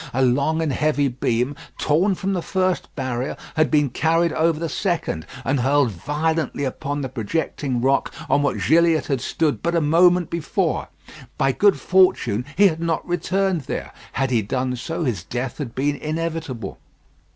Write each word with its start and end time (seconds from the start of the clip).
A 0.15 0.25
long 0.25 0.63
and 0.63 0.73
heavy 0.73 1.09
beam, 1.09 1.55
torn 1.77 2.15
from 2.15 2.33
the 2.33 2.41
first 2.41 2.89
barrier, 2.95 3.37
had 3.55 3.69
been 3.69 3.91
carried 3.91 4.33
over 4.33 4.59
the 4.59 4.67
second, 4.67 5.27
and 5.45 5.59
hurled 5.59 5.91
violently 5.91 6.63
upon 6.63 7.01
the 7.01 7.07
projecting 7.07 7.81
rock 7.81 8.11
on 8.27 8.41
which 8.41 8.65
Gilliatt 8.67 9.05
had 9.05 9.21
stood 9.21 9.61
but 9.61 9.75
a 9.75 9.79
moment 9.79 10.31
before. 10.31 10.87
By 11.37 11.51
good 11.51 11.79
fortune 11.79 12.45
he 12.57 12.67
had 12.67 12.79
not 12.79 13.07
returned 13.07 13.61
there. 13.67 13.91
Had 14.13 14.31
he 14.31 14.41
done 14.41 14.75
so, 14.75 15.03
his 15.03 15.23
death 15.23 15.59
had 15.59 15.75
been 15.75 15.95
inevitable. 15.97 16.79